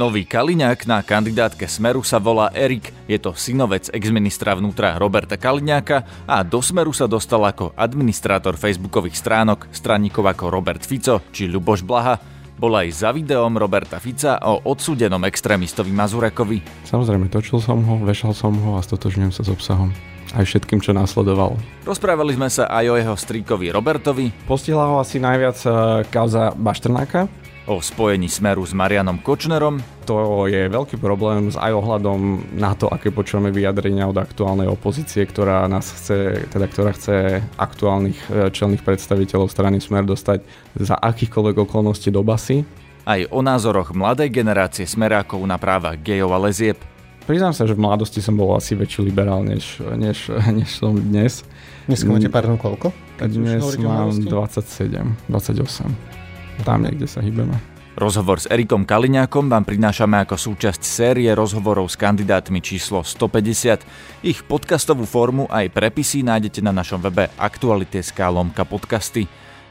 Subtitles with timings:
[0.00, 2.88] Nový Kaliňák na kandidátke Smeru sa volá Erik.
[3.04, 9.20] Je to synovec exministra vnútra Roberta Kaliňáka a do Smeru sa dostal ako administrátor facebookových
[9.20, 12.16] stránok stranníkov ako Robert Fico či Ľuboš Blaha.
[12.56, 16.88] Bol aj za videom Roberta Fica o odsúdenom extrémistovi Mazurekovi.
[16.88, 19.92] Samozrejme, točil som ho, vešal som ho a stotožňujem sa s obsahom
[20.34, 21.58] aj všetkým, čo následovalo.
[21.82, 24.30] Rozprávali sme sa aj o jeho strýkovi Robertovi.
[24.46, 25.72] Postihla ho asi najviac eh,
[26.08, 27.26] kauza Baštrnáka,
[27.70, 29.78] o spojení Smeru s Marianom Kočnerom.
[30.10, 35.22] To je veľký problém s aj ohľadom na to, aké počúvame vyjadrenia od aktuálnej opozície,
[35.22, 40.42] ktorá nás chce, teda ktorá chce aktuálnych e, čelných predstaviteľov strany Smer dostať
[40.82, 42.66] za akýchkoľvek okolností do basy.
[43.06, 46.82] Aj o názoroch mladej generácie smerákov na práva gejov a lezieb.
[47.22, 50.26] Priznám sa, že v mladosti som bol asi väčší liberál, než, než,
[50.58, 51.46] než som dnes.
[51.86, 52.90] Dnes máte pardon koľko?
[53.22, 56.20] Dnes mám 27, 28
[56.62, 57.80] tam niekde sa hýbeme.
[57.98, 63.82] Rozhovor s Erikom Kaliňákom vám prinášame ako súčasť série rozhovorov s kandidátmi číslo 150.
[64.22, 69.26] Ich podcastovú formu aj prepisy nájdete na našom webe Aktuality.sk lomka podcasty.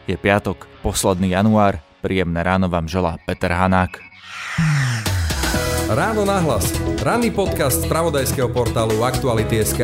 [0.06, 1.80] Je piatok, posledný január.
[2.06, 3.98] Príjemné ráno vám želá Peter Hanák.
[5.90, 6.70] Ráno nahlas.
[7.02, 9.82] Ranný podcast z pravodajského portálu Aktuality.sk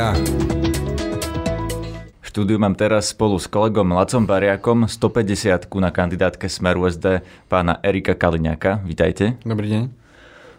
[2.36, 8.12] štúdiu mám teraz spolu s kolegom Lacom Bariakom 150 na kandidátke Smeru SD pána Erika
[8.12, 8.84] Kaliňáka.
[8.84, 9.40] Vítajte.
[9.48, 9.84] Dobrý deň.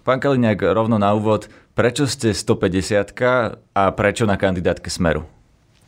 [0.01, 3.13] Pán Kaliňák, rovno na úvod, prečo ste 150
[3.77, 5.29] a prečo na kandidátke Smeru?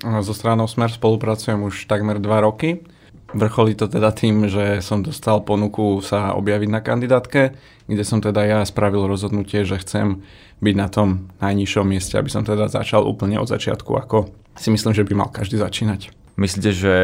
[0.04, 2.84] So stranou Smer spolupracujem už takmer 2 roky.
[3.32, 7.56] Vrcholí to teda tým, že som dostal ponuku sa objaviť na kandidátke,
[7.88, 10.20] kde som teda ja spravil rozhodnutie, že chcem
[10.60, 14.92] byť na tom najnižšom mieste, aby som teda začal úplne od začiatku ako si myslím,
[14.92, 16.10] že by mal každý začínať.
[16.38, 16.94] Myslíte, že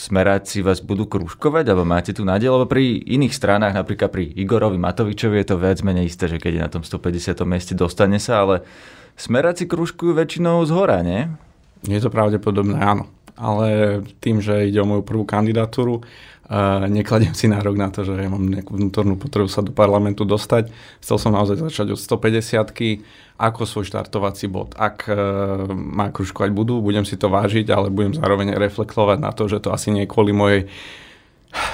[0.00, 4.80] smeráci vás budú krúžkovať, alebo máte tu nádej, lebo pri iných stranách, napríklad pri Igorovi
[4.80, 7.36] Matovičovi je to viac menej isté, že keď je na tom 150.
[7.44, 8.64] mieste, dostane sa, ale
[9.20, 11.28] smeráci krúžkujú väčšinou z hora, nie?
[11.84, 13.08] Je to pravdepodobné, áno.
[13.40, 18.20] Ale tým, že ide o moju prvú kandidatúru, uh, nekladiem si nárok na to, že
[18.20, 20.68] ja mám nejakú vnútornú potrebu sa do parlamentu dostať.
[21.00, 24.76] Chcel som naozaj začať od 150 ako svoj štartovací bod.
[24.76, 25.16] Ak e,
[25.72, 29.72] ma kružkovať budú, budem si to vážiť, ale budem zároveň reflektovať na to, že to
[29.72, 30.68] asi nie je kvôli mojej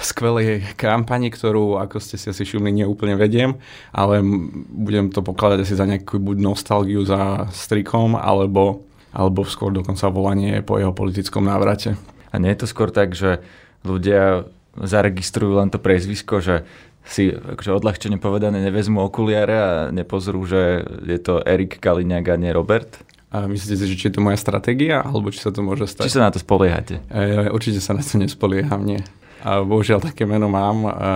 [0.00, 3.58] skvelej kampani, ktorú, ako ste si asi všimli, neúplne vediem,
[3.92, 4.24] ale
[4.72, 8.85] budem to pokladať asi za nejakú buď nostalgiu za strikom, alebo,
[9.16, 11.96] alebo skôr dokonca volanie po jeho politickom návrate.
[12.28, 13.40] A nie je to skôr tak, že
[13.80, 14.44] ľudia
[14.76, 16.68] zaregistrujú len to prezvisko, že
[17.06, 22.52] si akože odľahčene povedané nevezmu okuliare a nepozrú, že je to Erik Kaliňák a nie
[22.52, 23.00] Robert?
[23.30, 26.10] A myslíte si, že či je to moja stratégia, alebo či sa to môže stať?
[26.10, 27.02] Či sa na to spoliehate?
[27.10, 29.00] E, určite sa na to nespolieham, nie.
[29.46, 30.88] A bohužiaľ také meno mám.
[30.90, 31.10] A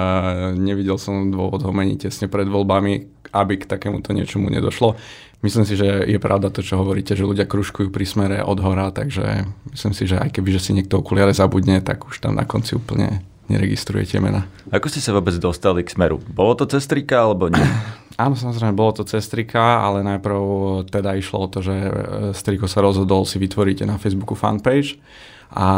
[0.54, 4.94] nevidel som dôvod ho meniť tesne pred voľbami, aby k takémuto niečomu nedošlo.
[5.40, 8.92] Myslím si, že je pravda to, čo hovoríte, že ľudia kružkujú pri smere od hora,
[8.92, 12.44] takže myslím si, že aj keby že si niekto okuliare zabudne, tak už tam na
[12.44, 14.46] konci úplne neregistrujete mena.
[14.68, 16.22] Ako ste sa vôbec dostali k Smeru?
[16.30, 17.64] Bolo to cez trika alebo nie?
[18.20, 20.38] Áno, samozrejme, bolo to cez trika, ale najprv
[20.92, 21.90] teda išlo o to, že e,
[22.36, 25.00] Striko sa rozhodol si vytvoriť na Facebooku fanpage
[25.50, 25.68] a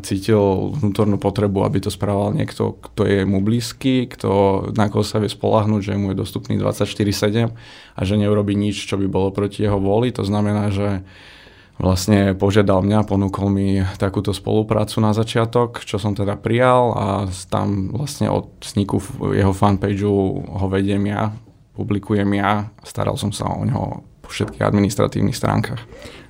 [0.00, 5.20] cítil vnútornú potrebu, aby to správal niekto, kto je mu blízky, kto, na koho sa
[5.20, 7.52] vie spolahnuť, že mu je dostupný 24-7
[7.92, 10.16] a že neurobi nič, čo by bolo proti jeho voli.
[10.16, 11.04] To znamená, že
[11.76, 17.06] vlastne požiadal mňa, ponúkol mi takúto spoluprácu na začiatok, čo som teda prijal a
[17.52, 18.96] tam vlastne od vzniku
[19.36, 21.36] jeho fanpageu ho vediem ja,
[21.78, 25.84] publikujem ja, staral som sa o neho po všetkých administratívnych stránkach.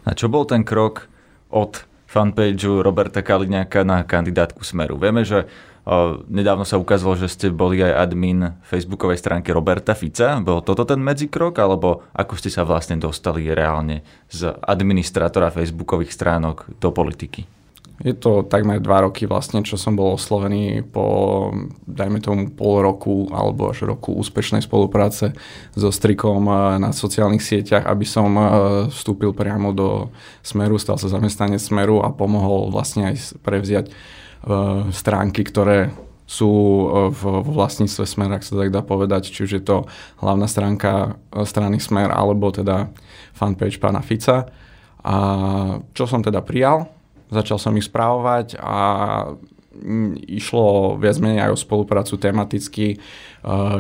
[0.05, 1.09] A čo bol ten krok
[1.49, 4.97] od fanpageu Roberta Kaliňáka na kandidátku Smeru?
[4.97, 5.45] Vieme, že
[6.29, 10.37] Nedávno sa ukázalo, že ste boli aj admin facebookovej stránky Roberta Fica.
[10.37, 16.77] Bol toto ten medzikrok, alebo ako ste sa vlastne dostali reálne z administrátora facebookových stránok
[16.77, 17.49] do politiky?
[17.99, 21.51] Je to takmer dva roky vlastne, čo som bol oslovený po,
[21.83, 25.35] dajme tomu, pol roku alebo až roku úspešnej spolupráce
[25.75, 28.47] so Strikom eh, na sociálnych sieťach, aby som eh,
[28.95, 30.15] vstúpil priamo do
[30.47, 33.91] Smeru, stal sa zamestnanec Smeru a pomohol vlastne aj prevziať
[34.39, 35.91] E, stránky, ktoré
[36.29, 36.53] sú
[37.09, 39.89] v vlastníctve Smer, ak sa tak dá povedať, či už je to
[40.21, 41.17] hlavná stránka
[41.49, 42.93] strany Smer, alebo teda
[43.33, 44.45] fanpage pána Fica.
[45.01, 45.15] A
[45.97, 46.93] čo som teda prijal,
[47.29, 48.77] začal som ich správovať a
[50.27, 52.99] išlo viac menej aj o spoluprácu tematicky,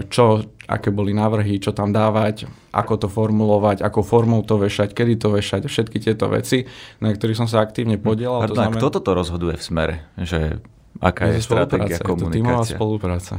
[0.06, 0.24] čo,
[0.70, 5.34] aké boli návrhy, čo tam dávať, ako to formulovať, ako formou to vešať, kedy to
[5.34, 6.62] vešať, všetky tieto veci,
[7.02, 8.46] na ktorých som sa aktívne podielal.
[8.46, 8.78] Pardon, to znamená...
[8.78, 9.94] kto toto rozhoduje v smere?
[10.14, 10.62] Že
[11.02, 12.14] aká je, je stratégia komunikácia?
[12.14, 13.34] Je to tímová spolupráca.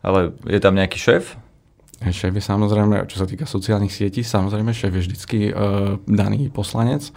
[0.00, 1.36] Ale je tam nejaký šéf?
[1.98, 5.52] Šéf je samozrejme, čo sa týka sociálnych sietí, samozrejme šéf je vždycky e,
[6.06, 7.10] daný poslanec,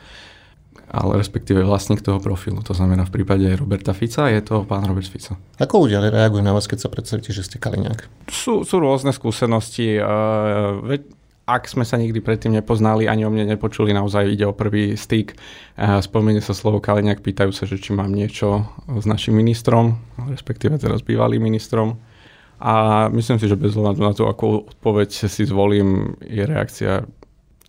[0.91, 2.59] ale respektíve vlastník toho profilu.
[2.67, 5.39] To znamená v prípade Roberta Fica je to pán Robert Fico.
[5.55, 8.27] Ako ľudia reagujú na vás, keď sa predstavíte, že ste Kaliňák?
[8.27, 9.95] Sú, sú rôzne skúsenosti.
[9.95, 10.03] E,
[11.47, 15.35] ak sme sa nikdy predtým nepoznali, ani o mne nepočuli, naozaj ide o prvý styk.
[15.79, 21.03] Spomenie sa slovo Kaliňák, pýtajú sa, že či mám niečo s našim ministrom, respektíve teraz
[21.03, 21.99] bývalým ministrom.
[22.61, 27.09] A myslím si, že bez hľadu na to, akú odpoveď si zvolím, je reakcia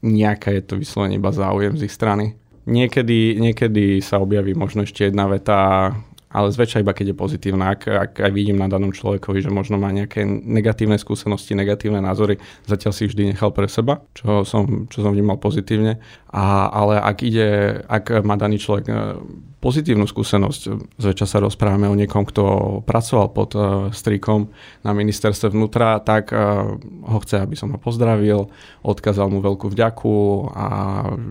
[0.05, 2.37] nejaká, je to vyslovene iba záujem z ich strany.
[2.63, 5.91] Niekedy, niekedy sa objaví možno ešte jedna veta,
[6.33, 7.77] ale zväčša iba keď je pozitívna.
[7.77, 12.41] Ak, ak aj vidím na danom človekovi, že možno má nejaké negatívne skúsenosti, negatívne názory,
[12.65, 16.01] zatiaľ si vždy nechal pre seba, čo som, čo som vnímal pozitívne.
[16.33, 18.95] A, ale ak ide, ak má daný človek e,
[19.63, 20.63] pozitívnu skúsenosť,
[20.99, 22.43] zväčša sa rozprávame o niekom, kto
[22.83, 23.65] pracoval pod uh,
[23.95, 24.51] strikom
[24.83, 28.51] na ministerstve vnútra, tak uh, ho chce, aby som ho pozdravil,
[28.83, 30.15] odkázal mu veľkú vďaku
[30.51, 30.67] a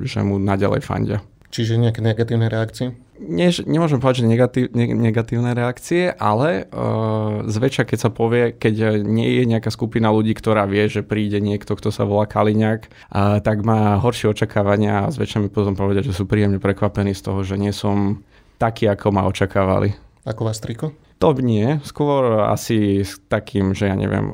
[0.07, 1.19] že mu naďalej fandia.
[1.51, 2.95] Čiže nejaké negatívne reakcie?
[3.21, 9.03] Nie, nemôžem povedať, že negatív, ne, negatívne reakcie, ale uh, zväčša, keď sa povie, keď
[9.05, 13.37] nie je nejaká skupina ľudí, ktorá vie, že príde niekto, kto sa volá Kaliňák, uh,
[13.43, 17.45] tak má horšie očakávania a zväčša mi potom povedať, že sú príjemne prekvapení z toho,
[17.45, 18.25] že nie som
[18.57, 19.93] taký, ako ma očakávali.
[20.25, 20.95] Ako vás triko?
[21.21, 24.33] To nie, skôr asi s takým, že ja neviem,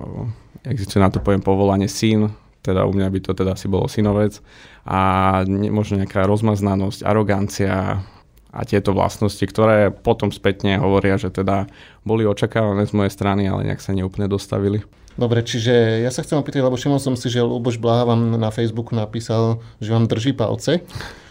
[0.63, 2.31] existuje na to poviem povolanie syn,
[2.67, 4.43] teda u mňa by to teda asi bolo synovec
[4.83, 4.99] a
[5.47, 8.03] možno nejaká rozmaznanosť, arogancia
[8.51, 11.71] a tieto vlastnosti, ktoré potom spätne hovoria, že teda
[12.03, 14.83] boli očakávané z mojej strany, ale nejak sa neúplne dostavili.
[15.17, 18.53] Dobre, čiže ja sa chcem opýtať, lebo všimol som si, že Luboš Blaha vám na
[18.53, 20.85] Facebooku napísal, že vám drží palce.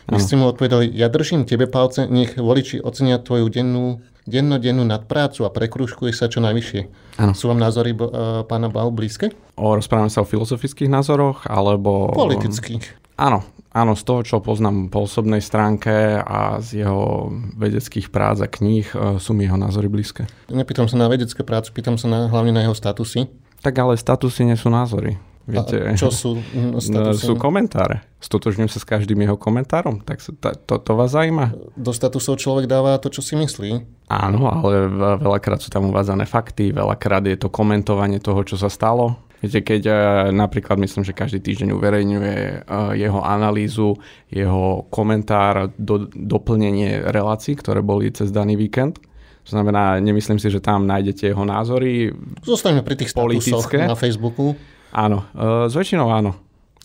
[0.06, 5.46] Vy ste mu odpovedali, ja držím tebe palce, nech voliči ocenia tvoju dennú, dennodennú nadprácu
[5.46, 6.80] a prekruškuje sa čo najvyššie.
[7.22, 7.32] Ano.
[7.32, 9.32] Sú vám názory uh, pána Blahu blízke?
[9.56, 12.12] O, rozprávame sa o filozofických názoroch, alebo...
[12.12, 13.06] Politických.
[13.16, 13.40] Áno,
[13.72, 18.84] áno, z toho, čo poznám po osobnej stránke a z jeho vedeckých prác a kníh,
[18.92, 20.28] uh, sú mi jeho názory blízke.
[20.52, 23.30] Nepýtam sa na vedecké práce, pýtam sa na, hlavne na jeho statusy.
[23.64, 25.16] Tak ale statusy nie sú názory.
[25.46, 26.42] Viete, a čo sú
[26.82, 27.22] statusy?
[27.22, 28.02] Sú komentáre.
[28.18, 30.02] Stotožňujem sa s každým jeho komentárom.
[30.02, 31.54] Tak to, to vás zaujíma?
[31.78, 33.86] Do statusov človek dáva to, čo si myslí.
[34.10, 34.90] Áno, ale
[35.22, 39.22] veľakrát sú tam uvádzané fakty, veľakrát je to komentovanie toho, čo sa stalo.
[39.38, 39.96] Viete, keď uh,
[40.34, 43.94] napríklad myslím, že každý týždeň uverejňuje uh, jeho analýzu,
[44.32, 48.98] jeho komentár, do, doplnenie relácií, ktoré boli cez daný víkend,
[49.46, 52.10] to znamená, nemyslím si, že tam nájdete jeho názory
[52.42, 54.58] Zostaňme pri tých statusoch na Facebooku.
[54.96, 56.32] Áno, uh, s väčšinou áno.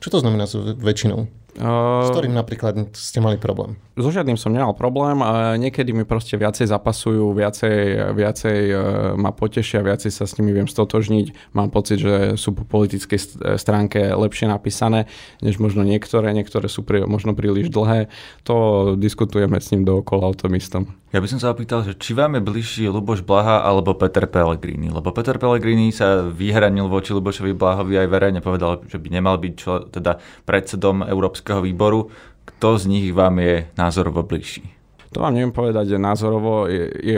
[0.03, 1.31] Čo to znamená s väčšinou?
[1.59, 3.75] Uh, s ktorým napríklad ste mali problém?
[3.99, 5.19] So žiadnym som nemal problém.
[5.59, 7.77] Niekedy mi proste viacej zapasujú, viacej,
[8.15, 8.79] viacej uh,
[9.19, 11.51] ma potešia, viacej sa s nimi viem stotožniť.
[11.51, 13.19] Mám pocit, že sú po politickej
[13.59, 15.11] stránke lepšie napísané,
[15.43, 16.31] než možno niektoré.
[16.31, 18.07] Niektoré sú pri, možno príliš dlhé.
[18.47, 20.95] To diskutujeme s ním dookola o tom istom.
[21.11, 24.87] Ja by som sa opýtal, že či vám je bližší Luboš Blaha alebo Peter Pellegrini?
[24.87, 29.53] Lebo Peter Pellegrini sa vyhranil voči Lubošovi Blahovi aj verejne povedal, že by nemal byť
[29.59, 31.03] čo, teda predsedom
[31.41, 32.13] Európskeho výboru.
[32.45, 34.69] Kto z nich vám je názorovo bližší?
[35.11, 37.17] To vám neviem povedať, že názorovo je, je,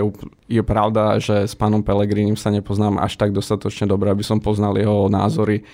[0.49, 4.79] je pravda, že s pánom Pelegrinim sa nepoznám až tak dostatočne dobre, aby som poznal
[4.79, 5.67] jeho názory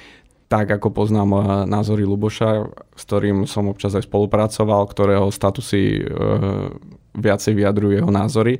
[0.49, 2.65] tak, ako poznám eh, názory Luboša,
[2.97, 6.03] s ktorým som občas aj spolupracoval, ktorého statusy e,
[7.13, 8.57] viacej vyjadrujú jeho názory.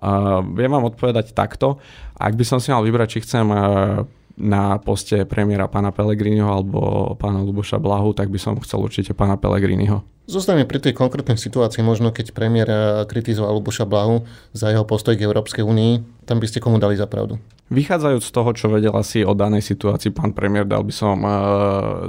[0.00, 1.76] Uh, viem vám odpovedať takto.
[2.16, 4.00] Ak by som si mal vybrať, či chcem uh,
[4.40, 9.36] na poste premiéra pána Pelegriniho alebo pána Luboša Blahu, tak by som chcel určite pána
[9.36, 10.00] Pelegriniho.
[10.30, 12.68] Zostane pri tej konkrétnej situácii, možno keď premiér
[13.10, 14.22] kritizoval Luboša Blahu
[14.54, 17.36] za jeho postoj k Európskej únii, tam by ste komu dali za pravdu?
[17.70, 21.32] Vychádzajúc z toho, čo vedel asi o danej situácii pán premiér, dal by som uh,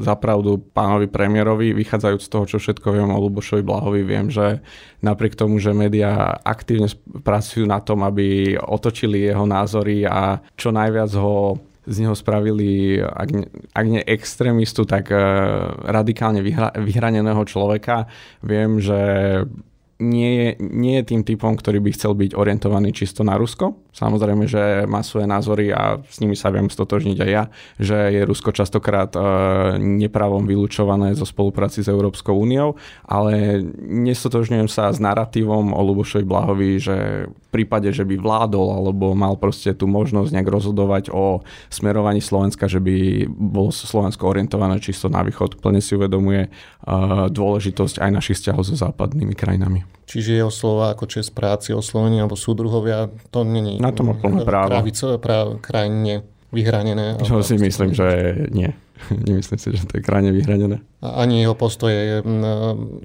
[0.01, 1.73] za pravdu pánovi premiérovi.
[1.77, 4.57] Vychádzajúc z toho, čo všetko viem o Lubošovi Blahovi, viem, že
[5.05, 6.89] napriek tomu, že médiá aktívne
[7.21, 13.29] pracujú na tom, aby otočili jeho názory a čo najviac ho z neho spravili, ak,
[13.33, 18.05] ne, ak nie extrémistu, tak uh, radikálne vyhra, vyhraneného človeka.
[18.45, 18.99] Viem, že
[20.01, 23.77] nie je, nie je tým typom, ktorý by chcel byť orientovaný čisto na Rusko.
[23.93, 27.43] Samozrejme, že má svoje názory a s nimi sa viem stotožniť aj ja,
[27.77, 29.21] že je Rusko častokrát e,
[29.77, 36.81] nepravom vylúčované zo spolupráci s Európskou úniou, ale nestotožňujem sa s narratívom o Lubošovi Blahovi,
[36.81, 42.23] že v prípade, že by vládol alebo mal proste tú možnosť nejak rozhodovať o smerovaní
[42.23, 45.59] Slovenska, že by bol Slovensko orientované čisto na východ.
[45.59, 46.49] Plne si uvedomuje e,
[47.27, 49.90] dôležitosť aj našich vzťahov so západnými krajinami.
[50.11, 54.43] Čiže jeho slova ako čest práci, oslovenie alebo súdruhovia, to není na tom má plné
[54.43, 54.75] právo.
[54.75, 57.17] Pravico, práv, krajine vyhranené.
[57.23, 58.07] Čo si myslím, že
[58.51, 58.71] nie.
[59.27, 60.83] Nemyslím si, že to je krajne vyhranené.
[61.01, 62.21] A ani jeho postoje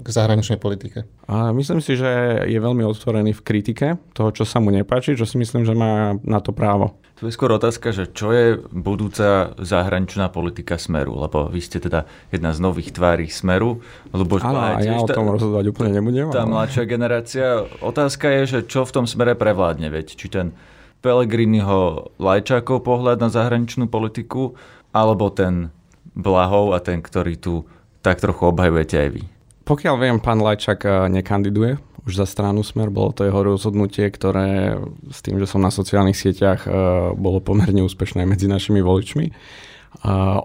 [0.03, 1.09] k zahraničnej politike.
[1.25, 5.25] A myslím si, že je veľmi otvorený v kritike toho, čo sa mu nepáči, čo
[5.25, 6.99] si myslím, že má na to právo.
[7.17, 12.05] To je skôr otázka, že čo je budúca zahraničná politika Smeru, lebo vy ste teda
[12.29, 13.81] jedna z nových tvári Smeru.
[14.13, 16.29] Lebo Áno, a ja o tom rozhodovať úplne nebudem.
[16.29, 16.53] Tá ale...
[16.53, 17.65] mladšia generácia.
[17.81, 20.53] Otázka je, že čo v tom smere prevládne, veď či ten
[21.01, 24.57] Pelegriniho Lajčákov pohľad na zahraničnú politiku,
[24.91, 25.69] alebo ten
[26.17, 27.69] Blahov a ten, ktorý tu
[28.01, 29.23] tak trochu obhajujete aj vy.
[29.67, 31.77] Pokiaľ viem, pán Lajčák eh, nekandiduje
[32.07, 34.79] už za stranu Smer, bolo to jeho rozhodnutie, ktoré
[35.11, 36.71] s tým, že som na sociálnych sieťach, eh,
[37.13, 39.29] bolo pomerne úspešné medzi našimi voličmi.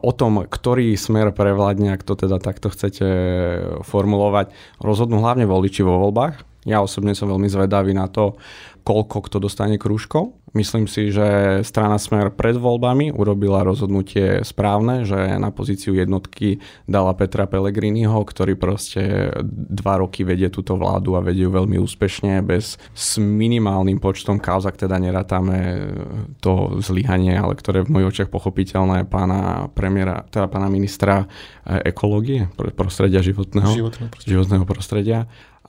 [0.00, 3.04] O tom, ktorý smer prevládne, ak to teda takto chcete
[3.84, 6.64] formulovať, rozhodnú hlavne voliči vo voľbách.
[6.64, 8.38] Ja osobne som veľmi zvedavý na to,
[8.82, 10.38] koľko kto dostane krúžkov.
[10.52, 17.16] Myslím si, že strana Smer pred voľbami urobila rozhodnutie správne, že na pozíciu jednotky dala
[17.16, 22.76] Petra Pellegriniho, ktorý proste dva roky vedie túto vládu a vedie ju veľmi úspešne, bez
[22.92, 25.88] s minimálnym počtom kauz, ak teda nerátame
[26.44, 31.24] to zlyhanie, ale ktoré v mojich očiach pochopiteľné pána premiéra, teda pána ministra
[31.64, 34.28] ekológie, prostredia životného, životného prostredia.
[34.36, 35.20] životného prostredia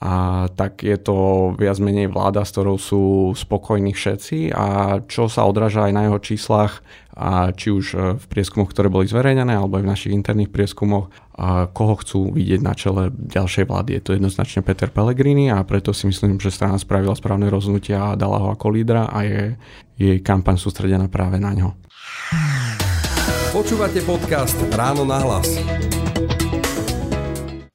[0.03, 1.15] a tak je to
[1.55, 6.19] viac menej vláda, s ktorou sú spokojní všetci a čo sa odráža aj na jeho
[6.19, 6.83] číslach,
[7.13, 11.13] a či už e, v prieskumoch, ktoré boli zverejnené, alebo aj v našich interných prieskumoch,
[11.37, 13.89] a koho chcú vidieť na čele ďalšej vlády.
[13.97, 18.17] Je to jednoznačne Peter Pellegrini a preto si myslím, že strana spravila správne rozhodnutia a
[18.17, 19.41] dala ho ako lídra a je
[19.97, 21.69] jej kampaň sústredená práve na ňo.
[23.53, 25.92] Počúvate podcast Ráno na hlas.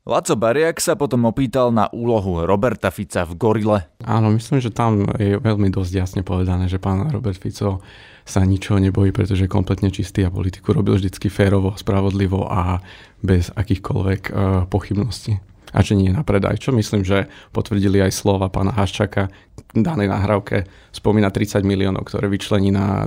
[0.09, 3.93] Laco Bariak sa potom opýtal na úlohu Roberta Fica v Gorile.
[4.09, 7.85] Áno, myslím, že tam je veľmi dosť jasne povedané, že pán Robert Fico
[8.25, 12.81] sa ničoho nebojí, pretože je kompletne čistý a politiku robil vždycky férovo, spravodlivo a
[13.21, 15.45] bez akýchkoľvek uh, pochybností.
[15.77, 16.57] A že nie na predaj.
[16.57, 19.29] Čo myslím, že potvrdili aj slova pána Haščaka
[19.77, 20.65] v danej nahrávke.
[20.89, 23.05] Spomína 30 miliónov, ktoré vyčlení na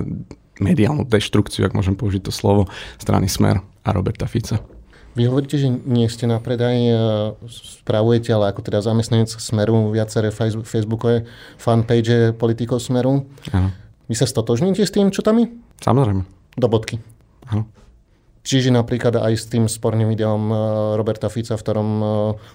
[0.62, 2.70] mediálnu deštrukciu, ak môžem použiť to slovo,
[3.02, 4.62] strany Smer a Roberta Fica.
[5.12, 6.96] Vy hovoríte, že nie ste na predaj, e,
[7.84, 10.32] spravujete, ale ako teda zamestnanec Smeru viaceré
[10.64, 11.28] Facebookové
[11.60, 13.28] fanpage politikov Smeru.
[13.52, 13.76] Aha.
[14.08, 15.52] Vy sa stotožníte s tým, čo tam je?
[15.84, 16.24] Samozrejme.
[16.56, 16.96] Do bodky.
[17.52, 17.68] Aha.
[18.42, 20.54] Čiže napríklad aj s tým sporným videom e,
[20.96, 22.06] Roberta Fica, v ktorom e,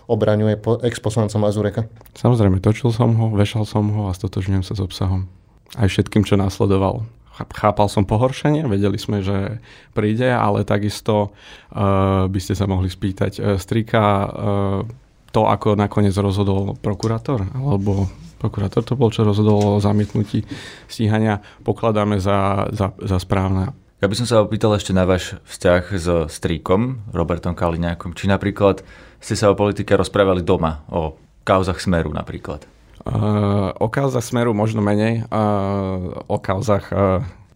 [0.10, 0.58] obraňuje
[0.90, 1.86] ex-poslanca Mazureka.
[2.18, 5.30] Samozrejme, točil som ho, vešal som ho a stotožňujem sa s obsahom.
[5.78, 7.06] Aj všetkým, čo následovalo
[7.38, 9.62] chápal som pohoršenie, vedeli sme, že
[9.94, 11.32] príde, ale takisto
[11.74, 14.82] uh, by ste sa mohli spýtať uh, strika uh,
[15.30, 18.10] to, ako nakoniec rozhodol prokurátor, alebo
[18.42, 20.46] prokurátor to bol, čo rozhodol o zamietnutí
[20.90, 23.74] stíhania, pokladáme za, za, za správne.
[23.98, 28.14] Ja by som sa opýtal ešte na váš vzťah s stríkom, Robertom Kaliňákom.
[28.14, 28.86] Či napríklad
[29.18, 32.77] ste sa o politike rozprávali doma, o kauzach Smeru napríklad?
[33.08, 36.92] Uh, o kauzach Smeru možno menej, uh, o kauzach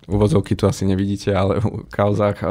[0.08, 2.50] uvozovky tu asi nevidíte, ale v kauzach uh,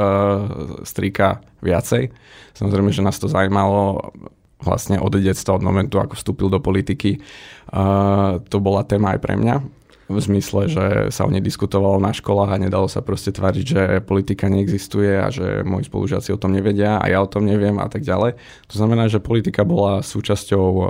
[0.85, 2.13] strika viacej.
[2.53, 4.13] Samozrejme, že nás to zaujímalo
[4.61, 7.25] vlastne od detstva, od momentu, ako vstúpil do politiky.
[7.73, 9.80] Uh, to bola téma aj pre mňa
[10.11, 13.83] v zmysle, že sa o nej diskutovalo na školách a nedalo sa proste tváriť, že
[14.03, 17.87] politika neexistuje a že moji spolužiaci o tom nevedia a ja o tom neviem a
[17.87, 18.35] tak ďalej.
[18.69, 20.85] To znamená, že politika bola súčasťou e,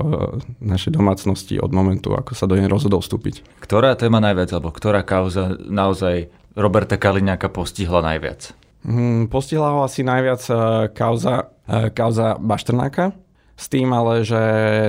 [0.64, 3.60] našej domácnosti od momentu, ako sa do nej rozhodol vstúpiť.
[3.60, 8.56] Ktorá téma najviac, alebo ktorá kauza naozaj Roberta Kaliňáka postihla najviac?
[8.80, 13.12] Hmm, postihla ho asi najviac uh, kauza, uh, kauza Baštrnáka,
[13.60, 14.42] s tým ale, že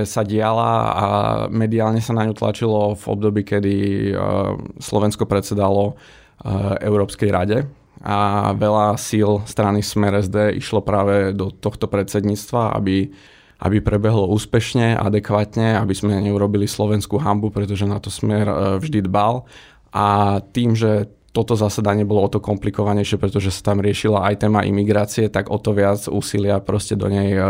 [0.07, 1.05] sa diala a
[1.51, 3.75] mediálne sa na ňu tlačilo v období, kedy
[4.15, 7.67] uh, Slovensko predsedalo uh, Európskej rade
[7.99, 13.11] a veľa síl strany Smer SD išlo práve do tohto predsedníctva, aby,
[13.59, 19.03] aby prebehlo úspešne, adekvátne, aby sme neurobili slovenskú hambu, pretože na to Smer uh, vždy
[19.03, 19.43] dbal.
[19.91, 24.67] A tým, že toto zasadanie bolo o to komplikovanejšie, pretože sa tam riešila aj téma
[24.67, 27.41] imigrácie, tak o to viac úsilia proste do nej e,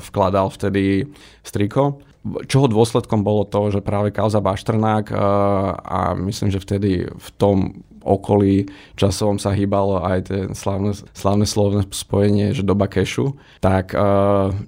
[0.00, 1.04] vkladal vtedy
[1.44, 2.00] Striko.
[2.26, 5.16] Čoho dôsledkom bolo to, že práve kauza Bašternák e,
[5.76, 11.84] a myslím, že vtedy v tom okolí časovom sa hýbalo aj tie slavné, slavné slovné
[11.92, 14.00] spojenie, že doba kešu, tak e,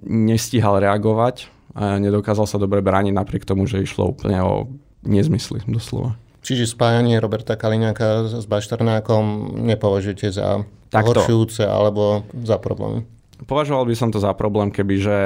[0.04, 1.48] nestíhal reagovať,
[1.78, 4.66] nedokázal sa dobre brániť napriek tomu, že išlo úplne o
[5.06, 6.18] nezmysly doslova.
[6.40, 11.18] Čiže spájanie Roberta Kaliňáka s Bašternákom nepovažujete za Takto.
[11.18, 13.04] horšujúce alebo za problémy?
[13.38, 15.18] Považoval by som to za problém, keby že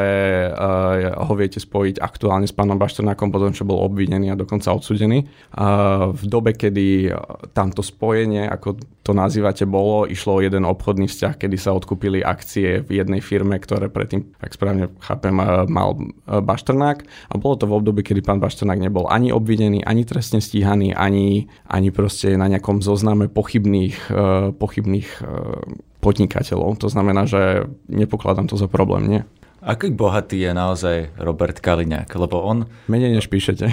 [0.52, 5.24] uh, ho viete spojiť aktuálne s pánom Bašternákom potom, čo bol obvinený a dokonca odsudený.
[5.56, 7.08] Uh, v dobe, kedy
[7.56, 12.84] tamto spojenie, ako to nazývate, bolo, išlo o jeden obchodný vzťah, kedy sa odkúpili akcie
[12.84, 15.34] v jednej firme, ktoré predtým, ak správne chápem,
[15.66, 16.98] mal Bašternák.
[17.32, 21.50] A bolo to v období, kedy pán Bašternák nebol ani obvinený, ani trestne stíhaný, ani,
[21.66, 26.82] ani proste na nejakom zozname pochybných, uh, pochybných uh, podnikateľov.
[26.82, 29.20] To znamená, že nepokladám to za problém, nie?
[29.62, 32.10] Aký bohatý je naozaj Robert Kaliňák?
[32.18, 32.66] Lebo on...
[32.90, 33.70] Menej než píšete.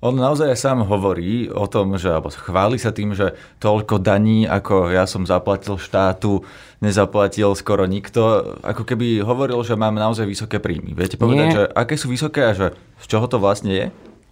[0.00, 4.88] On naozaj sám hovorí o tom, že alebo chváli sa tým, že toľko daní, ako
[4.88, 6.40] ja som zaplatil štátu,
[6.80, 8.56] nezaplatil skoro nikto.
[8.64, 10.96] Ako keby hovoril, že mám naozaj vysoké príjmy.
[10.96, 11.56] Viete povedať, Nie.
[11.56, 13.86] že aké sú vysoké a že z čoho to vlastne je?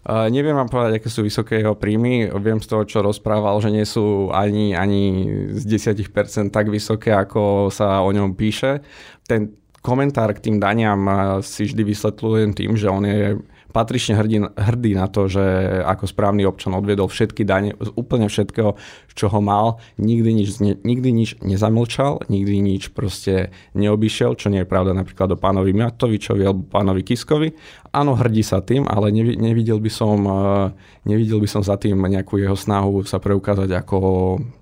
[0.07, 2.31] Neviem vám povedať, aké sú vysoké jeho príjmy.
[2.39, 5.27] Viem z toho, čo rozprával, že nie sú ani, ani
[5.57, 5.63] z
[5.95, 8.81] 10% tak vysoké, ako sa o ňom píše.
[9.27, 11.01] Ten komentár k tým daniam
[11.45, 13.37] si vždy vysvetľujem tým, že on je
[13.69, 15.45] patrične hrdý, hrdý na to, že
[15.85, 18.81] ako správny občan odviedol všetky dane úplne všetkého,
[19.13, 24.65] čo ho mal, nikdy nič, ne, nikdy nič nezamlčal, nikdy nič proste neobyšiel, čo nie
[24.65, 27.53] je pravda napríklad o pánovi Matovičovi alebo pánovi Kiskovi.
[27.99, 30.71] Áno, hrdí sa tým, ale nevidel by som, eh,
[31.03, 33.99] nevidel by som za tým nejakú jeho snahu sa preukázať ako,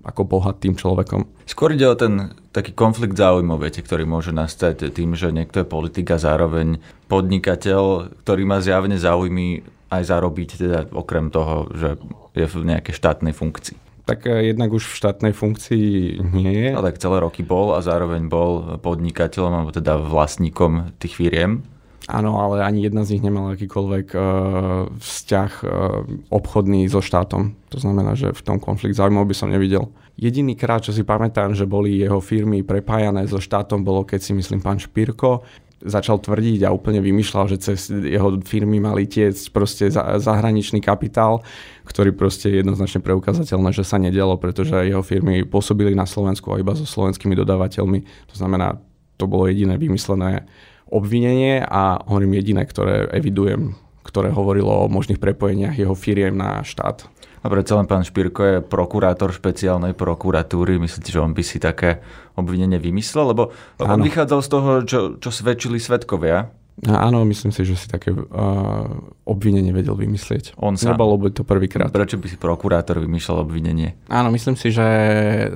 [0.01, 1.21] ako bohatým človekom.
[1.45, 5.69] Skôr ide o ten taký konflikt záujmov, viete, ktorý môže nastať tým, že niekto je
[5.69, 9.61] politik a zároveň podnikateľ, ktorý má zjavne záujmy
[9.93, 12.01] aj zarobiť, teda okrem toho, že
[12.33, 13.77] je v nejakej štátnej funkcii.
[14.09, 16.69] Tak eh, jednak už v štátnej funkcii nie je.
[16.73, 21.76] Ale tak celé roky bol a zároveň bol podnikateľom, alebo teda vlastníkom tých firiem.
[22.07, 24.23] Áno, ale ani jedna z nich nemala akýkoľvek uh,
[24.95, 25.69] vzťah uh,
[26.31, 27.59] obchodný so štátom.
[27.67, 29.91] To znamená, že v tom konflikt záujmov by som nevidel.
[30.15, 34.31] Jediný krát, čo si pamätám, že boli jeho firmy prepájané so štátom, bolo keď si
[34.31, 35.43] myslím pán Špirko
[35.83, 41.45] začal tvrdiť a úplne vymýšľal, že cez jeho firmy mali tiec proste zahraničný kapitál,
[41.85, 46.57] ktorý proste je jednoznačne preukazateľné, že sa nedialo, pretože jeho firmy pôsobili na Slovensku a
[46.57, 47.99] iba so slovenskými dodávateľmi.
[48.33, 48.81] To znamená,
[49.21, 50.49] to bolo jediné vymyslené
[50.89, 57.07] obvinenie a hovorím jediné, ktoré evidujem, ktoré hovorilo o možných prepojeniach jeho firiem na štát.
[57.43, 60.81] A predsa len pán Špirko je prokurátor špeciálnej prokuratúry.
[60.81, 62.01] Myslíte, že on by si také
[62.35, 63.31] obvinenie vymyslel?
[63.31, 66.51] Lebo on vychádzal z toho, čo, čo svedčili svetkovia
[66.85, 68.21] Áno, myslím si, že si také uh,
[69.25, 70.61] obvinenie vedel vymyslieť.
[70.61, 70.93] On sa.
[70.93, 71.89] Nebolo by to prvýkrát.
[71.89, 73.97] Prečo by si prokurátor vymýšľal obvinenie?
[74.13, 74.85] Áno, myslím si, že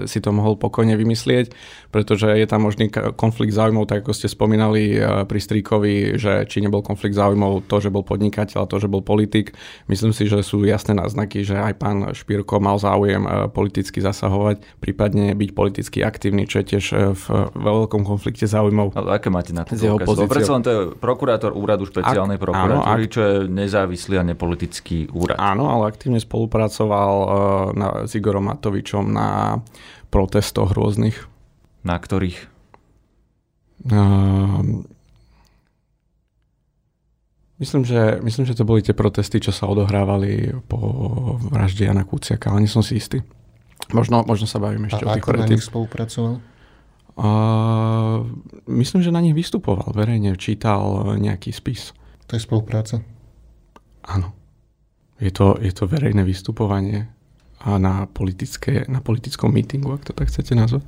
[0.10, 1.54] si to mohol pokojne vymyslieť,
[1.94, 6.66] pretože je tam možný konflikt záujmov, tak ako ste spomínali uh, pri Stríkovi, že či
[6.66, 9.54] nebol konflikt záujmov to, že bol podnikateľ a to, že bol politik.
[9.86, 14.82] Myslím si, že sú jasné náznaky, že aj pán Špírko mal záujem uh, politicky zasahovať,
[14.82, 17.26] prípadne byť politicky aktívny, čo je tiež uh, v
[17.62, 18.98] veľkom konflikte záujmov.
[18.98, 19.78] Ale aké máte na to?
[20.26, 20.80] Predsa len to je
[21.12, 25.36] prokurátor úradu špeciálnej ak, prokuratúry, áno, ak, čo je nezávislý a nepolitický úrad.
[25.36, 27.30] Áno, ale aktívne spolupracoval uh,
[27.76, 29.60] na, s Igorom Matovičom na
[30.08, 31.28] protestoch rôznych.
[31.84, 32.48] Na ktorých?
[33.92, 34.88] Uh,
[37.62, 40.82] Myslím že, myslím, že to boli tie protesty, čo sa odohrávali po
[41.54, 43.22] vražde Jana Kuciaka, ale nie som si istý.
[43.94, 46.42] Možno, možno sa bavím ešte a o tých ako na nich spolupracoval?
[47.22, 47.30] A
[48.66, 51.94] myslím, že na nich vystupoval verejne, čítal nejaký spis.
[52.26, 53.06] To je spolupráca?
[54.02, 54.34] Áno.
[55.22, 57.06] Je to, je to verejné vystupovanie
[57.62, 60.82] a na, politické, na politickom mítingu, ak to tak chcete nazvať.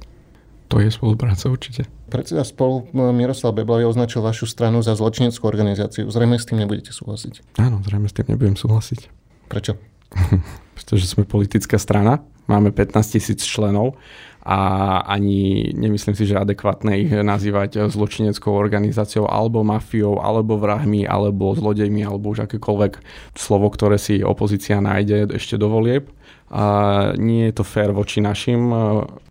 [0.74, 1.86] To je spolupráca určite.
[2.10, 6.10] Predseda spolu Miroslav Beblavy označil vašu stranu za zločineckú organizáciu.
[6.10, 7.62] Zrejme s tým nebudete súhlasiť.
[7.62, 9.06] Áno, zrejme s tým nebudem súhlasiť.
[9.54, 9.78] Prečo?
[10.82, 13.96] Pretože sme politická strana, máme 15 tisíc členov
[14.44, 14.60] a
[15.08, 22.04] ani nemyslím si, že adekvátne ich nazývať zločineckou organizáciou alebo mafiou, alebo vrahmi, alebo zlodejmi,
[22.04, 23.00] alebo už akékoľvek
[23.40, 26.12] slovo, ktoré si opozícia nájde ešte do volieb.
[26.52, 28.78] A nie je to fér voči našim e,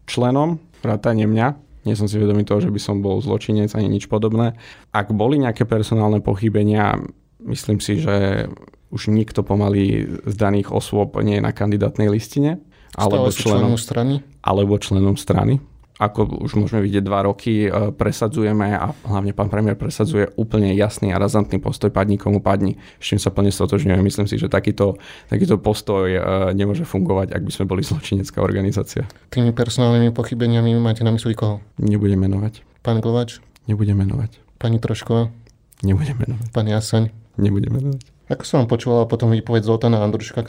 [0.09, 1.48] členom, vrátane mňa,
[1.83, 4.55] nie som si vedomý toho, že by som bol zločinec ani nič podobné.
[4.94, 6.98] Ak boli nejaké personálne pochybenia,
[7.42, 8.46] myslím si, že
[8.94, 12.62] už nikto pomaly z daných osôb nie je na kandidátnej listine
[12.96, 14.20] alebo členom, strany?
[14.44, 15.61] Alebo členom strany.
[16.02, 21.14] Ako už môžeme vidieť dva roky, e, presadzujeme a hlavne pán premiér presadzuje úplne jasný
[21.14, 22.74] a razantný postoj padni komu padni.
[22.98, 24.02] S čím sa plne stotožňujem.
[24.02, 24.98] Myslím si, že takýto,
[25.31, 26.18] takýto postoj e,
[26.59, 29.07] nemôže fungovať, ak by sme boli zločinecká organizácia.
[29.31, 31.62] Tými personálnymi pochybeniami máte na mysli koho?
[31.78, 32.66] Nebudem menovať.
[32.83, 33.38] Pán Glovač?
[33.70, 34.42] Nebudem menovať.
[34.59, 35.31] Pani Trošková?
[35.87, 36.46] Nebudem menovať.
[36.50, 37.14] Pán Jasaň?
[37.38, 38.12] Nebudem menovať.
[38.32, 40.48] Ako som počúval potom výpoveď Zoltana Andruška,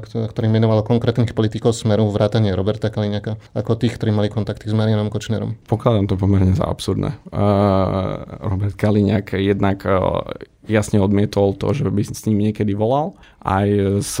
[0.00, 5.12] ktorý menoval konkrétnych politikov Smeru vrátane Roberta Kaliňaka, ako tých, ktorí mali kontakty s Marianom
[5.12, 5.60] Kočnerom?
[5.68, 7.20] Pokladám to pomerne za absurdné.
[7.28, 10.24] Uh, Robert Kaliňak jednak uh,
[10.64, 13.12] jasne odmietol to, že by s ním niekedy volal.
[13.44, 13.68] Aj
[14.00, 14.16] s...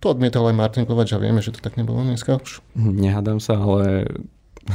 [0.00, 2.64] To odmietol aj Martin Kovač a vieme, že to tak nebolo dneska už.
[2.78, 4.08] Nehádam sa, ale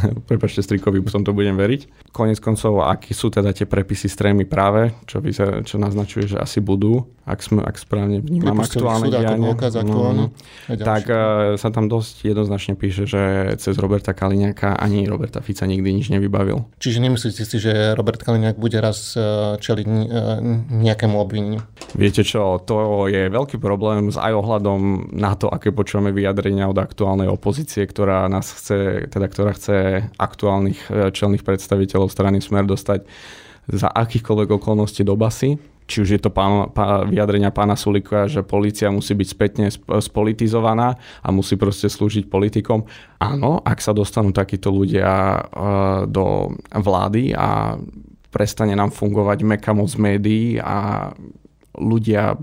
[0.30, 2.12] prepačte strikovi, potom to budem veriť.
[2.14, 6.38] Konec koncov, akí sú teda tie prepisy s trémy práve, čo, vyzer, čo naznačuje, že
[6.38, 9.54] asi budú, ak, sme, ak správne vnímam aktuálne dianie.
[9.54, 10.32] No,
[10.76, 15.90] tak uh, sa tam dosť jednoznačne píše, že cez Roberta Kaliňáka ani Roberta Fica nikdy
[15.94, 16.68] nič nevybavil.
[16.82, 20.04] Čiže nemyslíte si, že Robert Kaliňák bude raz uh, čeliť uh,
[20.74, 21.62] nejakému obvineniu?
[21.96, 26.78] Viete čo, to je veľký problém s aj ohľadom na to, aké počúvame vyjadrenia od
[26.80, 29.83] aktuálnej opozície, ktorá nás chce, teda ktorá chce
[30.18, 33.06] aktuálnych čelných predstaviteľov strany Smer dostať
[33.70, 38.44] za akýchkoľvek okolností do basy, či už je to pán, pán, vyjadrenia pána Sulika, že
[38.44, 39.68] policia musí byť spätne
[40.00, 42.88] spolitizovaná a musí proste slúžiť politikom.
[43.20, 47.76] Áno, ak sa dostanú takíto ľudia uh, do vlády a
[48.32, 51.12] prestane nám fungovať meka moc médií a
[51.78, 52.40] ľudia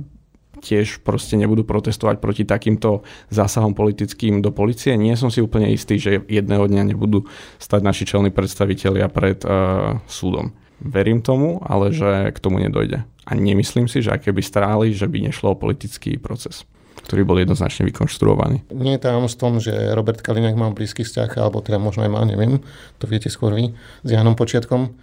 [0.60, 4.94] tiež proste nebudú protestovať proti takýmto zásahom politickým do policie.
[4.94, 9.98] Nie som si úplne istý, že jedného dňa nebudú stať naši čelní predstavitelia pred uh,
[10.06, 10.52] súdom.
[10.80, 13.04] Verím tomu, ale že k tomu nedojde.
[13.04, 16.64] A nemyslím si, že aké by stráli, že by nešlo o politický proces
[17.00, 18.70] ktorý bol jednoznačne vykonštruovaný.
[18.76, 22.60] Nie je tajomstvom, že Robert Kaliňák má blízky vzťah, alebo teda možno aj má, neviem,
[23.00, 23.72] to viete skôr vy,
[24.04, 24.94] s Janom Počiatkom.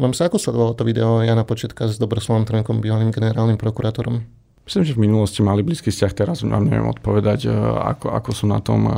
[0.00, 4.24] Mám sa ako sledovalo to video Jana Počietka s Dobroslavom Trnkom, bývalým generálnym prokurátorom?
[4.62, 7.52] Myslím, že v minulosti mali blízky vzťah, teraz vám neviem odpovedať, e,
[7.94, 8.92] ako, ako sú na tom e,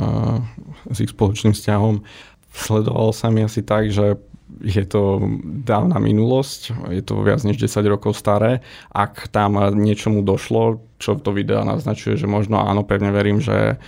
[0.93, 2.05] s ich spoločným vzťahom.
[2.53, 4.21] Sledovalo sa mi asi tak, že
[4.61, 5.25] je to
[5.65, 8.61] dávna minulosť, je to viac než 10 rokov staré.
[8.93, 13.81] Ak tam niečomu došlo, čo to video naznačuje, že možno áno, pevne verím, že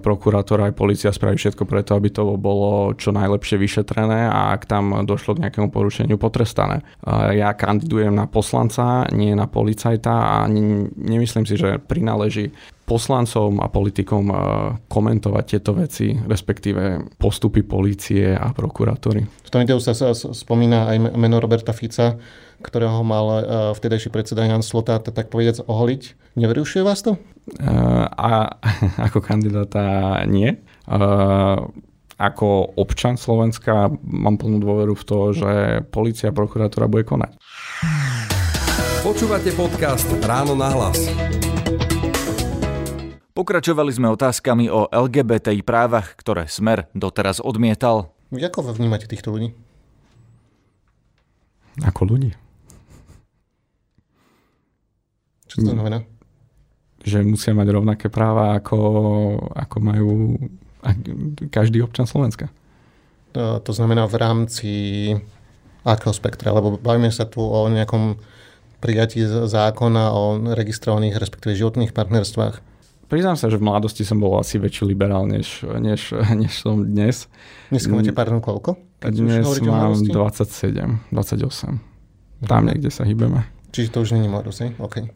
[0.00, 5.04] prokurátor aj policia spraví všetko preto, aby to bolo čo najlepšie vyšetrené a ak tam
[5.04, 6.80] došlo k nejakému porušeniu potrestané.
[7.36, 12.56] Ja kandidujem na poslanca, nie na policajta a nemyslím si, že prináleží
[12.88, 14.32] poslancom a politikom
[14.88, 19.28] komentovať tieto veci, respektíve postupy policie a prokurátory.
[19.44, 22.16] V tom videu sa spomína aj meno Roberta Fica,
[22.64, 23.44] ktorého mal
[23.76, 26.32] vtedajší predseda Jan Slota, tak povedať, oholiť.
[26.40, 27.20] Nevyrušuje vás to?
[27.56, 28.60] Uh, a
[29.08, 30.52] ako kandidáta nie.
[30.84, 31.64] Uh,
[32.18, 35.52] ako občan Slovenska mám plnú dôveru v to, že
[35.94, 37.38] policia a prokurátora bude konať.
[39.06, 40.98] Počúvate podcast Ráno na hlas.
[43.38, 48.10] Pokračovali sme otázkami o LGBTI právach, ktoré Smer doteraz odmietal.
[48.34, 49.54] Ako vnímate týchto ľudí?
[51.86, 52.34] Ako ľudí.
[55.46, 56.17] Čo to znamená?
[57.02, 58.78] Že musia mať rovnaké práva, ako,
[59.54, 60.38] ako majú
[61.50, 62.50] každý občan Slovenska.
[63.36, 64.72] To, to znamená v rámci
[65.86, 66.50] akého spektra?
[66.54, 68.18] Lebo bavíme sa tu o nejakom
[68.78, 72.62] prijatí zákona o registrovaných, respektíve životných partnerstvách.
[73.08, 77.26] Priznám sa, že v mladosti som bol asi väčší liberál, než, než, než som dnes.
[77.72, 78.76] Dnes máte, pardon, koľko?
[79.00, 81.80] Dnes mám 27, 28.
[82.46, 83.46] Tam niekde sa hýbeme.
[83.72, 84.78] Čiže to už není mladosť?
[84.78, 85.08] OK.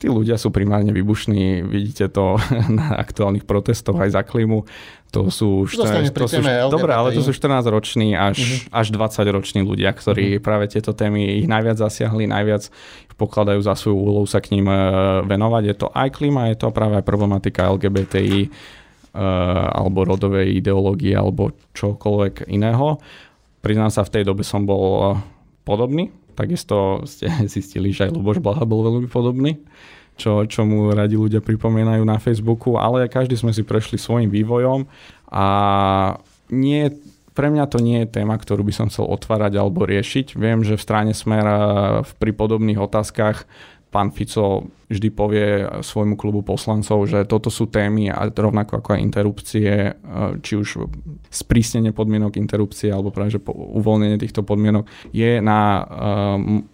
[0.00, 2.40] Tí ľudia sú primárne vybušní, vidíte to
[2.80, 4.64] na aktuálnych protestoch aj za klímu.
[5.10, 8.38] To sú, 14, to sú, dobré, ale to sú 14 roční až,
[8.70, 8.80] uh-huh.
[8.80, 10.44] až 20 roční ľudia, ktorí uh-huh.
[10.44, 12.70] práve tieto témy ich najviac zasiahli, najviac
[13.20, 14.78] pokladajú za svoju úlohu sa k ním e,
[15.28, 15.62] venovať.
[15.68, 18.50] Je to aj klíma, je to práve aj problematika LGBTI e,
[19.76, 22.96] alebo rodovej ideológie alebo čokoľvek iného.
[23.60, 25.20] Priznám sa, v tej dobe som bol
[25.68, 26.08] podobný,
[26.40, 29.60] Takisto ste zistili, že aj Luboš Blaha bol veľmi podobný,
[30.16, 34.88] čo, čo mu radi ľudia pripomínajú na Facebooku, ale každý sme si prešli svojim vývojom
[35.28, 35.46] a
[36.48, 36.88] nie,
[37.36, 40.34] pre mňa to nie je téma, ktorú by som chcel otvárať alebo riešiť.
[40.34, 41.46] Viem, že v strane Smer
[42.18, 43.46] pri podobných otázkach
[43.90, 45.46] pán Fico vždy povie
[45.82, 49.92] svojmu klubu poslancov, že toto sú témy a rovnako ako aj interrupcie, e,
[50.42, 50.86] či už
[51.30, 55.82] sprísnenie podmienok interrupcie alebo práve že uvoľnenie týchto podmienok je na e,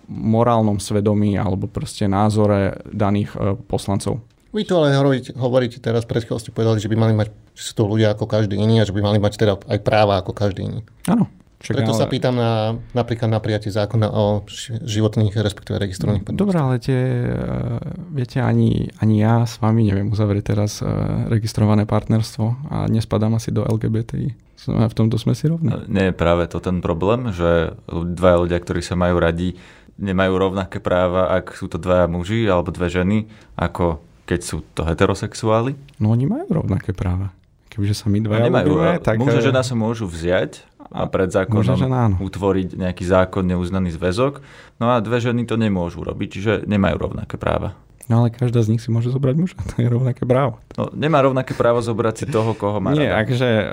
[0.08, 4.20] morálnom svedomí alebo proste názore daných e, poslancov.
[4.56, 7.62] Vy to ale hovoríte, hovoríte teraz, pred chvíľou ste povedali, že by mali mať, že
[7.68, 10.32] sú to ľudia ako každý iný a že by mali mať teda aj práva ako
[10.32, 10.80] každý iný.
[11.04, 11.28] Áno.
[11.56, 12.00] Čak, Preto ale...
[12.00, 14.44] sa pýtam na, napríklad na prijatie zákona o
[14.84, 16.44] životných, respektíve registrovaných podmienkach.
[16.44, 17.00] Dobre, ale tie,
[17.32, 17.80] uh,
[18.12, 23.56] viete, ani, ani ja s vami neviem uzavrieť teraz uh, registrované partnerstvo a nespadám asi
[23.56, 24.36] do LGBTI.
[24.66, 25.72] V tomto sme si rovní.
[25.88, 29.56] Nie je práve to ten problém, že dva ľudia, ktorí sa majú radi,
[29.96, 34.84] nemajú rovnaké práva, ak sú to dvaja muži alebo dve ženy, ako keď sú to
[34.84, 35.76] heterosexuáli?
[36.02, 37.32] No oni majú rovnaké práva.
[37.70, 39.16] Kebyže sa my dvaja no, nemajú, ľúbime, tak...
[39.20, 42.16] Muž a žena sa môžu vziať a pred zákonom áno.
[42.20, 44.42] utvoriť nejaký zákon neuznaný zväzok,
[44.82, 47.78] no a dve ženy to nemôžu robiť, čiže nemajú rovnaké práva.
[48.06, 50.62] No ale každá z nich si môže zobrať muža, to je rovnaké právo.
[50.78, 53.26] No, nemá rovnaké právo zobrať si toho, koho má Nie, rada.
[53.26, 53.64] akože e,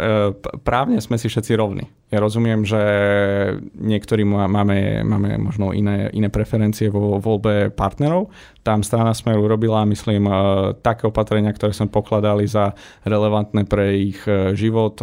[0.62, 1.86] právne sme si všetci rovní.
[2.10, 2.78] Ja rozumiem, že
[3.74, 8.30] niektorí má- máme, máme možno iné, iné preferencie vo voľbe partnerov.
[8.62, 10.34] Tam strana Smeru urobila, myslím, e,
[10.80, 14.98] také opatrenia, ktoré sme pokladali za relevantné pre ich e, život,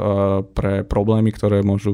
[0.54, 1.92] pre problémy, ktoré môžu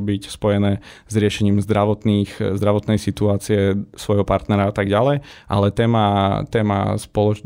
[0.00, 5.22] byť spojené s riešením zdravotných, zdravotnej situácie svojho partnera a tak ďalej.
[5.46, 6.04] Ale téma,
[6.50, 7.42] téma spoloč...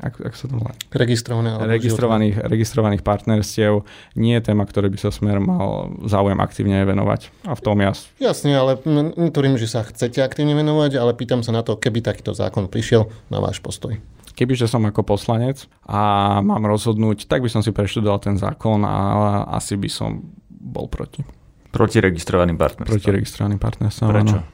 [0.00, 0.72] Ako, ako sa to volá?
[0.94, 1.48] Registrované.
[1.54, 3.82] alebo registrovaných, registrovaných partnerstiev
[4.14, 7.32] nie je téma, ktoré by sa smer mal záujem aktívne venovať.
[7.46, 7.92] A v tom ja...
[8.18, 8.78] Jasne, ale
[9.16, 13.10] netvrdím, že sa chcete aktívne venovať, ale pýtam sa na to, keby takýto zákon prišiel
[13.32, 13.98] na váš postoj.
[14.38, 19.42] Kebyže som ako poslanec a mám rozhodnúť, tak by som si preštudoval ten zákon a
[19.58, 21.26] asi by som bol proti.
[21.74, 22.94] Proti registrovaným partnerstvom.
[22.94, 24.06] Proti registrovaným partnerstvom.
[24.14, 24.38] Prečo?
[24.38, 24.46] áno.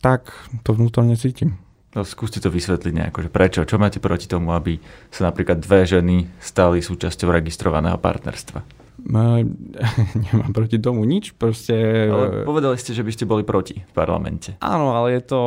[0.00, 0.32] Tak
[0.64, 1.65] to vnútorne cítim.
[1.96, 3.64] No, skúste to vysvetliť nejako, že prečo?
[3.64, 4.76] Čo máte proti tomu, aby
[5.08, 8.60] sa napríklad dve ženy stali súčasťou registrovaného partnerstva?
[9.08, 9.40] No,
[10.28, 11.72] nemám proti tomu nič, proste...
[12.12, 14.60] Ale povedali ste, že by ste boli proti v parlamente.
[14.60, 15.40] Áno, ale je to...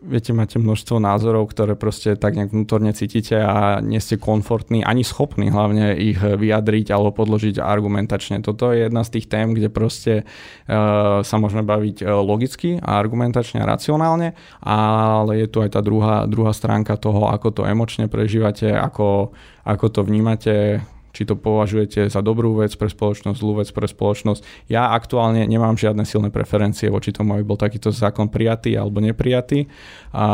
[0.00, 5.04] Viete, máte množstvo názorov, ktoré proste tak nejak vnútorne cítite a nie ste komfortní, ani
[5.04, 8.40] schopní hlavne ich vyjadriť alebo podložiť argumentačne.
[8.40, 12.96] Toto je jedna z tých tém, kde proste uh, sa môžeme baviť uh, logicky a
[12.96, 14.32] argumentačne a racionálne,
[14.64, 19.36] ale je tu aj tá druhá, druhá stránka toho, ako to emočne prežívate, ako,
[19.68, 24.70] ako to vnímate, či to považujete za dobrú vec pre spoločnosť, zlú vec pre spoločnosť.
[24.70, 29.66] Ja aktuálne nemám žiadne silné preferencie voči tomu, aby bol takýto zákon prijatý alebo neprijatý.
[30.14, 30.26] A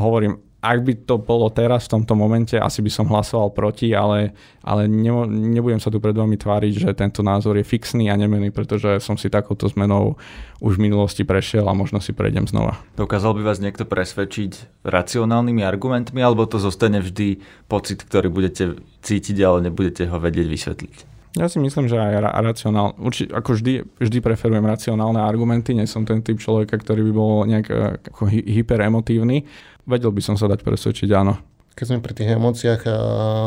[0.00, 4.34] hovorím, ak by to bolo teraz v tomto momente, asi by som hlasoval proti, ale,
[4.66, 8.50] ale ne, nebudem sa tu pred vami tváriť, že tento názor je fixný a nemený,
[8.50, 10.18] pretože som si takouto zmenou
[10.58, 12.74] už v minulosti prešiel a možno si prejdem znova.
[12.98, 17.38] Dokázal by vás niekto presvedčiť racionálnymi argumentmi, alebo to zostane vždy
[17.70, 21.17] pocit, ktorý budete cítiť, ale nebudete ho vedieť vysvetliť?
[21.36, 25.84] Ja si myslím, že aj ra- racionál, určite, ako vždy, vždy preferujem racionálne argumenty, nie
[25.84, 29.44] som ten typ človeka, ktorý by bol nejak eh, ako hy- hyperemotívny.
[29.84, 31.36] Vedel by som sa dať presvedčiť, áno.
[31.76, 32.96] Keď sme pri tých emóciách a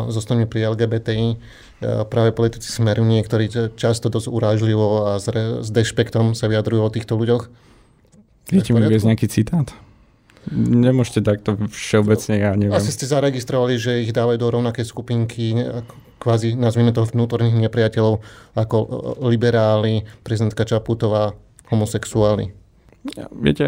[0.08, 1.28] zostaneme pri LGBTI,
[1.82, 6.46] a práve politici smeru niektorí ča- často dosť urážlivo a s, re, s dešpektom sa
[6.46, 7.50] vyjadrujú o týchto ľuďoch.
[8.54, 9.68] Viete mi viesť nejaký citát?
[10.50, 12.74] Nemôžete takto všeobecne, ja neviem.
[12.74, 15.54] Asi ste zaregistrovali, že ich dávajú do rovnaké skupinky,
[16.18, 18.22] kvázi, nazvime to vnútorných nepriateľov,
[18.58, 18.88] ako e,
[19.30, 21.34] liberáli, prezidentka Čaputová,
[21.70, 22.54] homosexuáli.
[23.34, 23.66] Viete,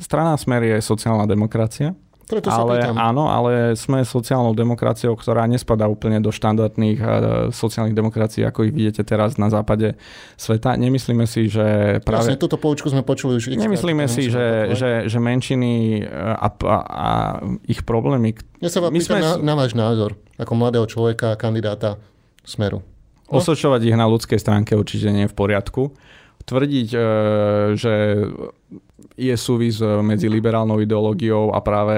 [0.00, 1.92] strana Smer je sociálna demokracia,
[2.26, 2.96] Preto sa ale pýtam.
[2.96, 7.08] áno, ale sme sociálnou demokraciou, ktorá nespadá úplne do štandardných uh,
[7.50, 9.98] sociálnych demokracií, ako ich vidíte teraz na západe
[10.38, 10.78] sveta.
[10.78, 12.30] Nemyslíme si, že práve...
[12.30, 17.10] Vlastne túto poučku sme počuli už Nemyslíme si, že, že, že menšiny a, a, a
[17.66, 18.38] ich problémy...
[18.62, 21.98] Ja sa vám pýtam sme- na, na váš názor, ako mladého človeka kandidáta
[22.46, 22.82] Smeru.
[23.32, 23.40] No.
[23.40, 25.96] Osočovať ich na ľudskej stránke určite nie je v poriadku.
[26.42, 27.00] Tvrdiť, e,
[27.78, 27.92] že
[29.22, 31.96] je súvis e, medzi liberálnou ideológiou a práve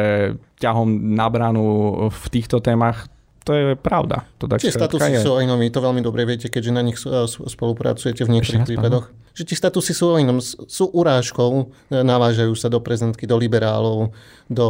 [0.57, 1.65] ťahom na branu
[2.09, 3.09] v týchto témach,
[3.45, 4.25] to je pravda.
[4.41, 5.21] To tak Tie statusy je.
[5.21, 9.13] sú aj noví, to veľmi dobre viete, keďže na nich s- spolupracujete v niektorých prípadoch.
[9.37, 14.17] Že tie statusy sú aj inom, sú urážkou, navážajú sa do prezentky, do liberálov,
[14.49, 14.67] do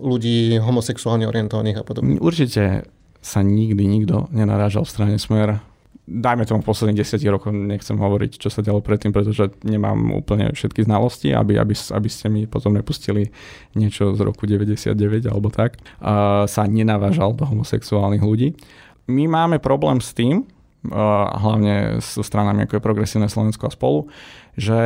[0.00, 2.18] ľudí homosexuálne orientovaných a podobne.
[2.18, 2.90] Určite
[3.22, 5.62] sa nikdy nikto nenarážal v strane Smer.
[6.02, 10.50] Dajme tomu v posledných 10 rokov, nechcem hovoriť, čo sa dialo predtým, pretože nemám úplne
[10.50, 13.30] všetky znalosti, aby, aby, aby ste mi potom nepustili
[13.78, 14.98] niečo z roku 99
[15.30, 15.78] alebo tak.
[16.02, 18.58] Uh, sa nenavážal do homosexuálnych ľudí.
[19.06, 20.90] My máme problém s tým, uh,
[21.38, 24.10] hlavne so stranami ako je Progresívne Slovensko a spolu,
[24.58, 24.82] že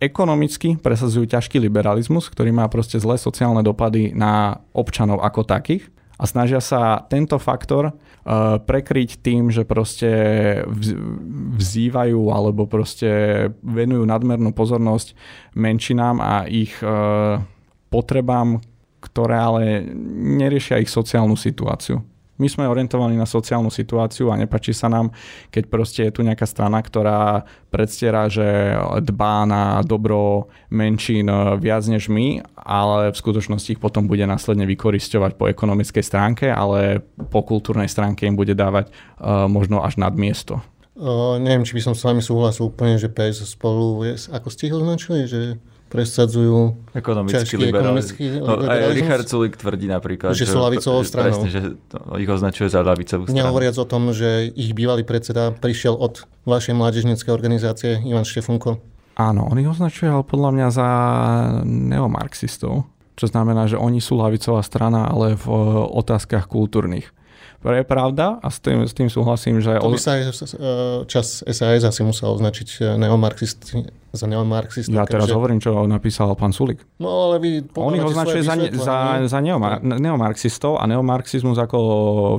[0.00, 6.26] ekonomicky presadzujú ťažký liberalizmus, ktorý má proste zlé sociálne dopady na občanov ako takých a
[6.26, 7.94] snažia sa tento faktor
[8.62, 10.10] prekryť tým, že proste
[10.62, 10.94] vz,
[11.58, 13.10] vzývajú alebo proste
[13.66, 15.18] venujú nadmernú pozornosť
[15.58, 17.42] menšinám a ich uh,
[17.90, 18.62] potrebám,
[19.02, 19.62] ktoré ale
[20.38, 22.11] neriešia ich sociálnu situáciu.
[22.42, 25.14] My sme orientovaní na sociálnu situáciu a nepačí sa nám,
[25.54, 31.30] keď proste je tu nejaká strana, ktorá predstiera, že dbá na dobro menšín
[31.62, 37.06] viac než my, ale v skutočnosti ich potom bude následne vykoristovať po ekonomickej stránke, ale
[37.30, 40.58] po kultúrnej stránke im bude dávať uh, možno až nad miesto.
[40.98, 44.02] Uh, neviem, či by som s vami súhlasil úplne, že PS spolu
[44.34, 48.16] ako ste ich označili, že presadzujú Ekonomický liberalizmus.
[48.40, 48.96] No, aj.
[48.96, 51.28] Richard Sulik tvrdí napríklad, Že sú ľavicovou stranou.
[51.28, 51.60] Presne, že
[52.16, 53.36] ich označuje za ľavicovú stranu.
[53.36, 58.80] Nehovoriac o tom, že ich bývalý predseda prišiel od vašej mládežníckej organizácie, Ivan Štefunko.
[59.20, 60.88] Áno, on ich označuje ale podľa mňa za
[61.68, 65.56] neomarxistov, čo znamená, že oni sú lavicová strana, ale v e,
[66.00, 67.12] otázkach kultúrnych.
[67.62, 69.78] Je pravda a s tým, s tým súhlasím, že...
[69.78, 70.30] To by sa aj e,
[71.06, 73.78] čas SAS asi musel označiť e, neomarxist,
[74.10, 74.90] za neomarxistov.
[74.90, 76.82] Ja teraz keďže- hovorím, čo napísal pán Sulik.
[76.98, 81.78] No ale vy On ich označuje za, ne, za, za neomar- neomarxistov a neomarxizmus ako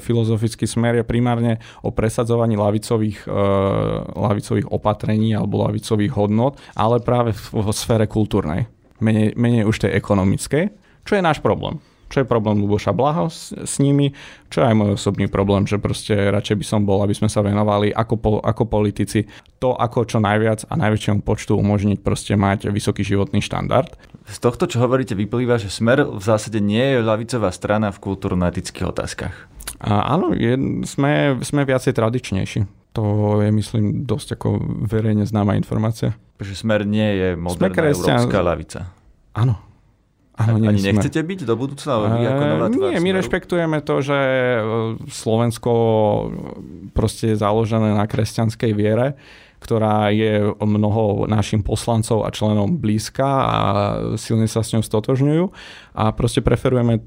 [0.04, 3.40] filozofický smer je primárne o presadzovaní lavicových, e,
[4.20, 8.68] lavicových opatrení alebo lavicových hodnot, ale práve v, v sfére kultúrnej.
[9.00, 10.64] Menej, menej už tej ekonomickej,
[11.08, 11.80] čo je náš problém.
[12.14, 14.14] Čo je problém Luboša Blaha s, s nimi,
[14.54, 17.42] čo je aj môj osobný problém, že proste radšej by som bol, aby sme sa
[17.42, 19.26] venovali ako, po, ako politici
[19.58, 23.90] to, ako čo najviac a najväčšiemu počtu umožniť proste mať vysoký životný štandard.
[24.30, 28.86] Z tohto, čo hovoríte, vyplýva, že Smer v zásade nie je ľavicová strana v kultúrno-etických
[28.94, 29.34] otázkach.
[29.82, 30.54] A áno, je,
[30.86, 32.94] sme, sme viacej tradičnejší.
[32.94, 36.14] To je, myslím, dosť ako verejne známa informácia.
[36.38, 38.94] Že Smer nie je moderná európska ľavica.
[39.34, 39.73] Áno.
[40.34, 40.98] Áno, nie Ani sme.
[40.98, 41.94] nechcete byť do budúcna?
[42.10, 43.18] Vy ako nová tvár Nie, my Smeru?
[43.22, 44.60] rešpektujeme to, že eh,
[45.06, 45.72] Slovensko
[46.92, 49.14] proste je založené na kresťanskej viere,
[49.62, 53.56] ktorá je mnoho našim poslancov a členom blízka a
[54.18, 55.46] silne sa s ňou stotožňujú
[55.96, 57.00] a proste preferujeme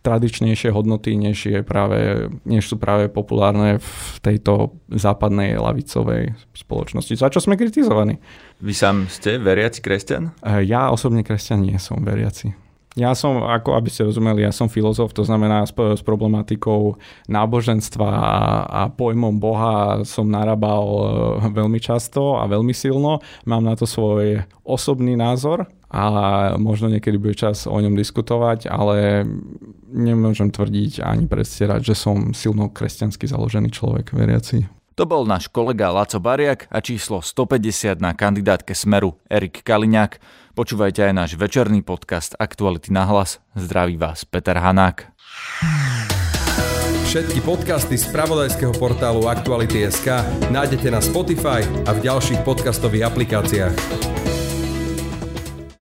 [0.00, 7.20] tradičnejšie hodnoty, než, je práve, než sú práve populárne v tejto západnej lavicovej spoločnosti.
[7.20, 8.16] Za čo sme kritizovaní?
[8.64, 10.32] Vy sám ste veriaci kresťan?
[10.40, 12.56] E, Ja osobne kresťan nie som veriaci.
[12.98, 16.98] Ja som, ako aby ste rozumeli, ja som filozof, to znamená s, s problematikou
[17.30, 21.04] náboženstva a, a pojmom Boha som narabal e,
[21.54, 23.22] veľmi často a veľmi silno.
[23.46, 26.02] Mám na to svoj osobný názor a
[26.58, 29.26] možno niekedy bude čas o ňom diskutovať, ale
[29.90, 34.70] nemôžem tvrdiť ani predstierať, že som silno kresťansky založený človek, veriaci.
[34.98, 40.20] To bol náš kolega Laco Bariak a číslo 150 na kandidátke Smeru Erik Kaliňák.
[40.52, 43.40] Počúvajte aj náš večerný podcast Aktuality na hlas.
[43.56, 45.08] Zdraví vás Peter Hanák.
[47.08, 50.20] Všetky podcasty z pravodajského portálu Aktuality.sk
[50.52, 54.29] nájdete na Spotify a v ďalších podcastových aplikáciách.